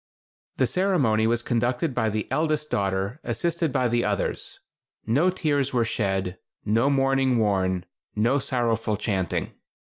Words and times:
The 0.57 0.65
ceremony 0.65 1.27
was 1.27 1.43
conducted 1.43 1.93
by 1.93 2.09
the 2.09 2.27
eldest 2.31 2.71
daughter, 2.71 3.19
assisted 3.23 3.71
by 3.71 3.87
the 3.87 4.03
others. 4.03 4.59
No 5.05 5.29
tears 5.29 5.73
were 5.73 5.85
shed; 5.85 6.39
no 6.65 6.89
mourning 6.89 7.37
worn; 7.37 7.85
no 8.15 8.39
sorrowful 8.39 8.97
chanting. 8.97 9.51